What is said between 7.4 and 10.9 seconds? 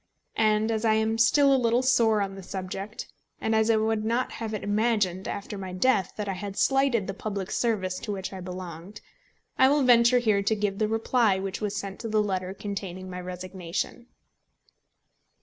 service to which I belonged, I will venture here to give the